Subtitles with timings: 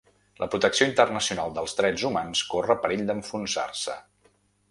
[0.43, 4.01] La protecció internacional dels drets humans corre perill d’enfonsar-se.